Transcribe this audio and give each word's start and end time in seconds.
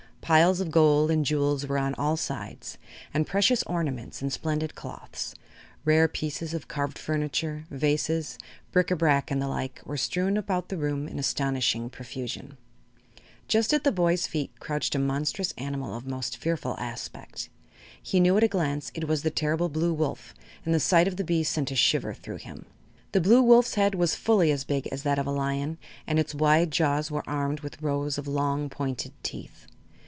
Piles 0.23 0.61
of 0.61 0.71
gold 0.71 1.11
and 1.11 1.25
jewels 1.25 1.67
were 1.67 1.77
on 1.79 1.93
all 1.95 2.15
sides 2.15 2.77
and 3.13 3.27
precious 3.27 3.63
ornaments 3.63 4.21
and 4.21 4.31
splendid 4.31 4.75
cloths, 4.75 5.35
rare 5.83 6.07
pieces 6.07 6.53
of 6.53 6.69
carved 6.69 6.97
furniture, 6.97 7.65
vases, 7.69 8.37
bric 8.71 8.91
a 8.91 8.95
brac 8.95 9.29
and 9.29 9.41
the 9.41 9.47
like, 9.49 9.81
were 9.83 9.97
strewn 9.97 10.37
about 10.37 10.69
the 10.69 10.77
room 10.77 11.05
in 11.05 11.19
astonishing 11.19 11.89
profusion. 11.89 12.55
Just 13.49 13.73
at 13.73 13.83
the 13.83 13.91
boy's 13.91 14.25
feet 14.25 14.57
crouched 14.61 14.95
a 14.95 14.99
monstrous 14.99 15.53
animal 15.57 15.93
of 15.97 16.07
most 16.07 16.37
fearful 16.37 16.75
aspect. 16.79 17.49
He 18.01 18.21
knew 18.21 18.37
at 18.37 18.43
a 18.43 18.47
glance 18.47 18.89
it 18.95 19.09
was 19.09 19.23
the 19.23 19.31
terrible 19.31 19.67
Blue 19.67 19.91
Wolf 19.91 20.33
and 20.63 20.73
the 20.73 20.79
sight 20.79 21.09
of 21.09 21.17
the 21.17 21.25
beast 21.25 21.51
sent 21.51 21.71
a 21.71 21.75
shiver 21.75 22.13
through 22.13 22.37
him. 22.37 22.65
The 23.11 23.19
Blue 23.21 23.41
Wolf's 23.41 23.73
head 23.75 23.95
was 23.95 24.15
fully 24.15 24.49
as 24.51 24.63
big 24.63 24.87
as 24.93 25.03
that 25.03 25.19
of 25.19 25.27
a 25.27 25.31
lion 25.31 25.77
and 26.07 26.19
its 26.19 26.33
wide 26.33 26.71
jaws 26.71 27.11
were 27.11 27.27
armed 27.27 27.59
with 27.61 27.81
rows 27.81 28.17
of 28.17 28.29
long, 28.29 28.69
pointed 28.69 29.11
teeth. 29.23 29.67